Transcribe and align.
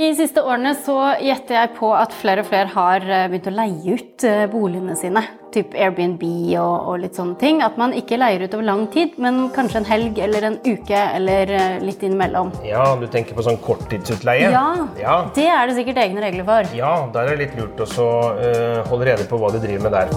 De 0.00 0.14
siste 0.16 0.40
årene 0.40 0.70
så 0.80 0.94
gjetter 1.20 1.58
jeg 1.58 1.70
på 1.76 1.90
at 1.92 2.14
flere 2.16 2.40
og 2.40 2.46
flere 2.48 2.72
har 2.72 3.04
eh, 3.04 3.26
begynt 3.28 3.48
å 3.50 3.52
leie 3.52 3.96
ut 3.98 4.24
eh, 4.24 4.46
boligene 4.48 4.94
sine. 4.96 5.20
Typ 5.52 5.74
Airbnb 5.76 6.22
og, 6.56 6.86
og 6.88 7.02
litt 7.02 7.18
sånne 7.18 7.36
ting. 7.36 7.58
At 7.60 7.76
man 7.76 7.92
ikke 7.92 8.16
leier 8.16 8.40
ut 8.40 8.54
over 8.56 8.64
lang 8.64 8.86
tid, 8.94 9.18
men 9.20 9.50
kanskje 9.52 9.82
en 9.82 9.88
helg 9.90 10.16
eller 10.24 10.46
en 10.48 10.56
uke 10.64 11.02
eller 11.18 11.52
eh, 11.52 11.76
litt 11.84 12.00
innimellom. 12.06 12.48
Ja, 12.64 12.86
du 12.96 13.04
tenker 13.12 13.36
på 13.36 13.44
sånn 13.44 13.60
korttidsutleie? 13.60 14.48
Ja, 14.54 14.86
ja. 14.96 15.16
det 15.36 15.44
er 15.52 15.68
det 15.68 15.76
sikkert 15.76 16.00
egne 16.06 16.24
regler 16.24 16.48
for. 16.48 16.70
Ja, 16.78 16.94
der 17.12 17.28
er 17.28 17.36
det 17.36 17.50
litt 17.50 17.60
lurt 17.60 17.84
å 17.84 18.08
uh, 18.40 18.80
holde 18.88 19.10
rede 19.10 19.26
på 19.28 19.36
hva 19.42 19.52
du 19.52 19.58
driver 19.60 19.84
med 19.84 19.98
der. 19.98 20.08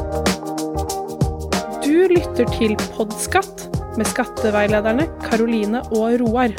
Du 1.83 2.07
lytter 2.13 2.47
til 2.55 2.77
Podskatt 2.95 3.67
med 3.99 4.07
skatteveilederne 4.13 5.09
Karoline 5.27 5.83
og 5.91 6.21
Roar. 6.23 6.55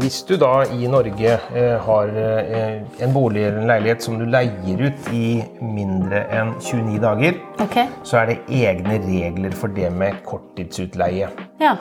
Hvis 0.00 0.22
du 0.24 0.36
da 0.40 0.62
i 0.72 0.86
Norge 0.88 1.32
eh, 1.56 1.74
har 1.84 2.10
eh, 2.16 2.76
en 3.04 3.10
bolig 3.12 3.42
eller 3.44 3.58
en 3.60 3.68
leilighet 3.68 4.04
som 4.04 4.16
du 4.16 4.24
leier 4.24 4.80
ut 4.80 5.08
i 5.12 5.42
mindre 5.60 6.22
enn 6.32 6.54
29 6.56 7.00
dager, 7.02 7.36
okay. 7.60 7.90
så 8.06 8.22
er 8.22 8.30
det 8.30 8.36
egne 8.62 8.96
regler 9.02 9.52
for 9.52 9.72
det 9.76 9.90
med 9.92 10.22
korttidsutleie. 10.24 11.28
Ja. 11.60 11.74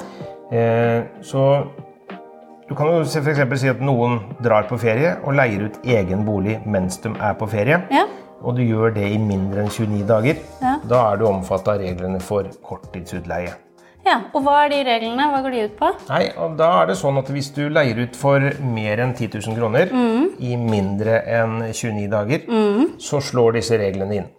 Eh, 0.51 1.05
så 1.23 1.45
du 2.67 2.75
kan 2.75 2.91
jo 2.91 3.05
f.eks. 3.05 3.39
si 3.61 3.71
at 3.71 3.79
noen 3.79 4.19
drar 4.43 4.67
på 4.67 4.81
ferie 4.81 5.15
og 5.23 5.39
leier 5.39 5.69
ut 5.69 5.79
egen 5.87 6.27
bolig 6.27 6.59
mens 6.67 6.99
de 7.05 7.13
er 7.15 7.39
på 7.39 7.47
ferie. 7.49 7.79
Ja. 7.93 8.03
Og 8.43 8.59
du 8.59 8.65
gjør 8.65 8.91
det 8.99 9.07
i 9.13 9.17
mindre 9.21 9.63
enn 9.63 9.71
29 9.71 10.03
dager. 10.11 10.43
Ja. 10.59 10.75
Da 10.91 11.07
er 11.13 11.23
du 11.23 11.27
omfattet 11.31 11.71
av 11.77 11.81
reglene 11.85 12.19
for 12.23 12.51
korttidsutleie. 12.67 13.55
Ja, 14.05 14.15
Og 14.33 14.43
hva 14.45 14.63
er 14.63 14.71
de 14.73 14.79
reglene? 14.87 15.27
Hva 15.31 15.41
går 15.43 15.55
de 15.55 15.63
ut 15.67 15.77
på? 15.79 15.91
Nei, 16.07 16.23
og 16.39 16.55
da 16.59 16.69
er 16.81 16.91
det 16.91 16.97
sånn 17.01 17.19
at 17.19 17.29
Hvis 17.33 17.51
du 17.55 17.65
leier 17.69 17.99
ut 17.99 18.17
for 18.17 18.43
mer 18.63 19.03
enn 19.03 19.13
10 19.15 19.39
000 19.39 19.57
kroner 19.59 19.91
mm. 19.93 20.27
i 20.39 20.55
mindre 20.59 21.21
enn 21.27 21.61
29 21.67 22.09
dager, 22.11 22.45
mm. 22.47 22.99
så 23.01 23.21
slår 23.23 23.59
disse 23.59 23.79
reglene 23.79 24.21
inn. 24.21 24.29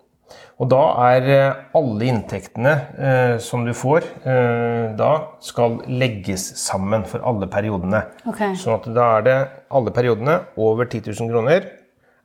Og 0.61 0.69
da 0.69 0.81
er 1.07 1.29
eh, 1.33 1.61
alle 1.79 2.09
inntektene 2.11 2.73
eh, 3.01 3.37
som 3.41 3.63
du 3.65 3.73
får, 3.77 4.05
eh, 4.29 4.91
da 4.99 5.13
skal 5.45 5.79
legges 5.89 6.45
sammen 6.61 7.07
for 7.09 7.25
alle 7.25 7.49
periodene. 7.51 8.03
Okay. 8.29 8.53
Sånn 8.61 8.77
at 8.77 8.89
da 8.93 9.07
er 9.17 9.25
det 9.25 9.39
alle 9.73 9.95
periodene 9.97 10.37
over 10.61 10.85
10 10.85 11.15
000 11.15 11.33
kroner 11.33 11.71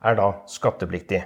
er 0.06 0.18
da 0.18 0.28
skattepliktig. 0.52 1.22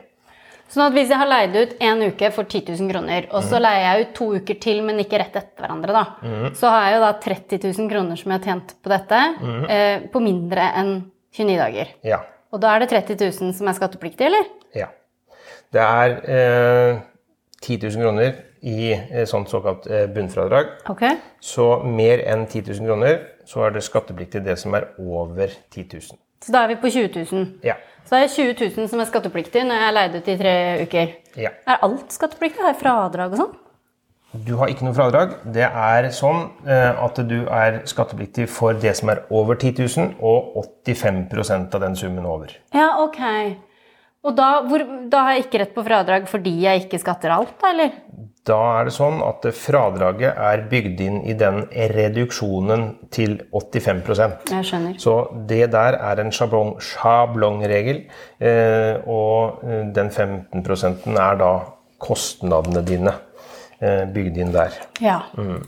Sånn 0.71 0.85
at 0.87 0.95
hvis 0.95 1.11
jeg 1.11 1.19
har 1.19 1.27
leid 1.27 1.57
ut 1.57 1.73
en 1.83 2.03
uke 2.07 2.29
for 2.35 2.47
10 2.47 2.77
000 2.79 2.91
kroner, 2.93 3.27
og 3.35 3.43
så 3.43 3.59
mm. 3.59 3.63
leier 3.65 3.83
jeg 3.83 4.05
ut 4.05 4.13
to 4.21 4.29
uker 4.39 4.59
til, 4.63 4.83
men 4.87 5.03
ikke 5.03 5.19
rett 5.19 5.39
etter 5.41 5.65
hverandre, 5.65 5.97
da, 5.97 6.05
mm. 6.23 6.45
så 6.59 6.71
har 6.71 6.85
jeg 6.87 6.95
jo 6.95 7.01
da 7.03 7.11
30 7.25 7.65
000 7.65 7.91
kroner 7.91 8.21
som 8.21 8.31
jeg 8.31 8.39
har 8.39 8.47
tjent 8.53 8.77
på 8.79 8.93
dette, 8.93 9.23
mm. 9.41 9.65
eh, 9.67 9.97
på 10.15 10.23
mindre 10.23 10.69
enn 10.79 10.93
29 11.35 11.59
dager. 11.59 11.91
Ja. 12.07 12.21
Og 12.55 12.63
da 12.63 12.75
er 12.75 12.85
det 12.85 12.91
30 12.93 13.19
000 13.19 13.57
som 13.59 13.71
er 13.71 13.79
skattepliktig, 13.79 14.31
eller? 14.31 14.47
Ja. 14.79 14.89
Det 15.75 15.83
er 15.83 16.17
eh, 16.37 17.03
10 17.67 17.83
000 17.91 18.07
kroner 18.07 18.39
i 18.61 18.93
eh, 18.95 19.27
sånt 19.27 19.51
såkalt 19.51 19.87
eh, 19.91 20.07
bunnfradrag. 20.11 20.75
Okay. 20.91 21.19
Så 21.43 21.81
mer 21.87 22.23
enn 22.27 22.47
10 22.47 22.71
000 22.79 22.87
kroner, 22.87 23.23
så 23.49 23.67
er 23.67 23.75
det 23.75 23.87
skattepliktig 23.87 24.43
det 24.47 24.59
som 24.61 24.75
er 24.79 24.91
over 24.99 25.51
10 25.71 25.87
000. 25.99 26.19
Så 26.41 26.53
da 26.55 26.65
er 26.65 26.73
vi 26.73 26.81
på 26.81 26.91
20 26.91 27.25
000. 27.33 27.49
Ja. 27.67 27.77
Så 28.05 28.17
det 28.17 28.23
er 28.25 28.31
20 28.35 28.71
000 28.77 28.89
som 28.91 29.01
er 29.03 29.09
skattepliktig 29.09 29.65
når 29.67 29.77
jeg 29.77 29.89
er 29.89 29.97
leid 29.97 30.15
ut 30.17 30.29
i 30.29 30.37
tre 30.41 30.55
uker. 30.87 31.11
Ja. 31.39 31.53
Er 31.69 31.85
alt 31.87 32.15
skattepliktig? 32.15 32.63
Har 32.65 32.73
jeg 32.73 32.81
fradrag 32.81 33.37
og 33.37 33.43
sånn? 33.45 33.59
Du 34.31 34.53
har 34.61 34.71
ikke 34.71 34.87
noe 34.87 34.95
fradrag. 34.95 35.33
Det 35.55 35.67
er 35.67 36.07
sånn 36.15 36.45
eh, 36.63 37.03
at 37.03 37.19
du 37.27 37.41
er 37.51 37.81
skattepliktig 37.91 38.47
for 38.51 38.79
det 38.79 38.93
som 38.99 39.11
er 39.11 39.25
over 39.35 39.59
10 39.59 39.75
000, 39.83 40.13
og 40.23 40.55
85% 40.87 41.75
av 41.75 41.83
den 41.83 41.99
summen 41.99 42.29
over. 42.31 42.55
Ja, 42.75 42.93
ok. 43.03 43.19
Og 44.27 44.37
da, 44.39 44.51
hvor, 44.69 44.85
da, 45.11 45.25
har 45.27 45.37
jeg 45.37 45.47
ikke 45.47 45.63
rett 45.65 45.75
på 45.75 45.85
fradrag 45.87 46.29
fordi 46.31 46.53
jeg 46.63 46.85
ikke 46.85 47.01
skatter 47.03 47.35
alt, 47.35 47.57
eller? 47.67 47.95
Da 48.49 48.57
er 48.79 48.89
det 48.89 48.95
sånn 48.95 49.19
at 49.21 49.45
fradraget 49.53 50.39
er 50.41 50.63
bygd 50.71 51.01
inn 51.05 51.19
i 51.29 51.35
den 51.37 51.61
reduksjonen 51.93 52.87
til 53.13 53.37
85% 53.53 54.55
Jeg 54.55 54.69
skjønner. 54.71 54.95
Så 55.03 55.17
det 55.51 55.67
der 55.75 55.99
er 55.99 56.23
en 56.23 56.33
sjablong, 56.33 56.79
sjablongregel, 56.81 58.07
eh, 58.41 58.97
og 59.05 59.61
eh, 59.67 59.85
den 59.93 60.09
15 60.09 61.21
er 61.21 61.37
da 61.43 61.53
kostnadene 62.01 62.81
dine 62.87 63.13
eh, 63.79 64.07
bygd 64.09 64.41
inn 64.41 64.57
der. 64.57 64.81
Ja. 65.05 65.21
Mm. 65.37 65.61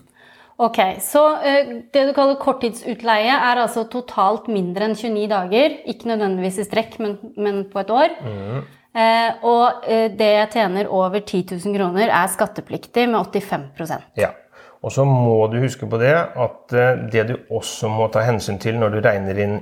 Ok, 0.63 0.79
Så 1.03 1.21
det 1.43 2.03
du 2.07 2.13
kaller 2.15 2.37
korttidsutleie, 2.39 3.35
er 3.35 3.61
altså 3.65 3.83
totalt 3.91 4.47
mindre 4.53 4.87
enn 4.87 4.95
29 4.95 5.25
dager. 5.29 5.75
Ikke 5.91 6.07
nødvendigvis 6.07 6.61
i 6.63 6.67
strekk, 6.69 7.01
men, 7.03 7.17
men 7.37 7.65
på 7.73 7.81
et 7.83 7.91
år. 7.91 8.15
Mm. 8.23 8.61
Eh, 8.93 9.45
og 9.49 9.87
eh, 9.89 10.11
det 10.13 10.29
jeg 10.29 10.49
tjener 10.53 10.89
over 10.93 11.23
10 11.23 11.55
000 11.55 11.77
kroner, 11.79 12.11
er 12.13 12.33
skattepliktig 12.33 13.09
med 13.09 13.33
85% 13.33 14.21
Ja. 14.21 14.35
Og 14.83 14.91
så 14.91 15.05
må 15.07 15.47
du 15.47 15.61
huske 15.63 15.87
på 15.87 16.01
det 16.03 16.13
at 16.13 16.75
eh, 16.75 17.05
det 17.13 17.23
du 17.31 17.37
også 17.55 17.89
må 17.93 18.11
ta 18.13 18.25
hensyn 18.27 18.59
til 18.61 18.77
når 18.81 18.93
du 18.93 18.99
regner 19.05 19.41
inn 19.45 19.61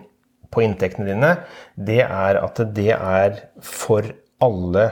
på 0.50 0.64
inntektene 0.64 1.06
dine, 1.12 1.34
det 1.78 2.00
er 2.02 2.40
at 2.40 2.58
det 2.74 2.90
er 2.96 3.36
for 3.62 4.08
alle 4.42 4.88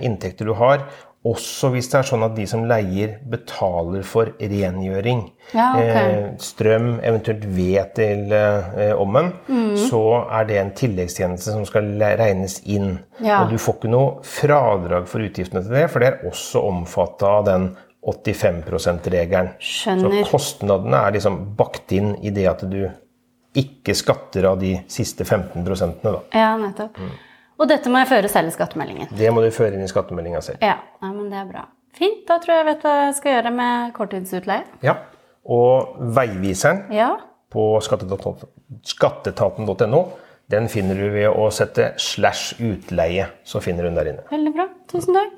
inntekter 0.00 0.48
du 0.48 0.54
har, 0.56 0.80
også 1.20 1.68
hvis 1.74 1.90
det 1.92 1.98
er 1.98 2.06
sånn 2.08 2.22
at 2.24 2.32
de 2.32 2.46
som 2.48 2.62
leier, 2.68 3.18
betaler 3.28 4.04
for 4.08 4.30
rengjøring. 4.40 5.26
Ja, 5.52 5.66
okay. 5.76 6.14
eh, 6.14 6.22
strøm, 6.40 6.94
eventuelt 7.04 7.44
ved 7.44 7.92
til 7.98 8.32
eh, 8.32 8.94
ommen, 8.96 9.34
mm. 9.44 9.74
så 9.90 10.00
er 10.22 10.48
det 10.48 10.56
en 10.62 10.72
tilleggstjeneste 10.78 11.52
som 11.52 11.66
skal 11.68 11.92
regnes 12.20 12.60
inn. 12.64 12.94
Ja. 13.20 13.42
Og 13.42 13.52
du 13.52 13.60
får 13.60 13.78
ikke 13.80 13.92
noe 13.92 14.24
fradrag 14.24 15.10
for 15.10 15.26
utgiftene 15.26 15.64
til 15.66 15.76
det, 15.76 15.86
for 15.92 16.00
det 16.00 16.12
er 16.12 16.32
også 16.32 16.64
omfatta 16.70 17.36
av 17.42 17.46
den 17.50 17.70
85 18.00 18.64
%-regelen. 18.72 19.54
Skjønner. 19.60 20.22
Så 20.22 20.32
kostnadene 20.32 21.04
er 21.04 21.18
liksom 21.18 21.40
bakt 21.58 21.92
inn 21.92 22.14
i 22.24 22.32
det 22.32 22.48
at 22.48 22.64
du 22.64 22.86
ikke 23.60 23.92
skatter 23.98 24.46
av 24.48 24.60
de 24.60 24.78
siste 24.88 25.26
15 25.26 25.66
da. 26.00 26.20
Ja, 26.32 26.54
nettopp. 26.56 26.96
Mm. 26.96 27.18
Og 27.60 27.68
dette 27.68 27.90
må 27.92 28.00
jeg 28.00 28.08
føre 28.08 28.28
selv 28.32 28.48
i 28.48 28.54
skattemeldingen. 28.54 29.10
Det 29.12 29.28
må 29.34 29.42
du 29.44 29.50
føre 29.52 29.76
inn 29.76 29.84
i 29.84 29.90
skattemeldinga 29.90 30.40
selv. 30.44 30.62
Ja, 30.64 30.78
Nei, 31.04 31.10
men 31.12 31.28
det 31.32 31.38
er 31.42 31.48
bra. 31.50 31.66
Fint. 31.96 32.22
Da 32.28 32.38
tror 32.40 32.54
jeg 32.54 32.60
jeg 32.62 32.68
vet 32.70 32.84
hva 32.86 32.94
jeg 33.02 33.16
skal 33.18 33.30
gjøre 33.36 33.52
med 33.56 33.92
korttidsutleie. 33.96 34.64
Ja. 34.86 34.94
Og 35.50 35.72
veiviseren 36.16 36.80
ja. 36.94 37.10
på 37.52 37.64
skatteetaten.no, 37.84 40.02
den 40.50 40.68
finner 40.72 40.94
du 40.98 41.06
ved 41.12 41.28
å 41.28 41.50
sette 41.54 41.92
slash 42.00 42.56
utleie. 42.64 43.26
Så 43.44 43.60
finner 43.64 43.84
du 43.84 43.88
den 43.90 44.00
der 44.00 44.10
inne. 44.14 44.22
Veldig 44.32 44.52
bra. 44.56 44.66
Tusen 44.92 45.14
takk. 45.18 45.36